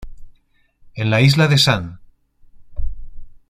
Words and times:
En 0.95 1.11
la 1.11 1.21
isla 1.21 1.47
de 1.47 1.57
St. 1.57 1.99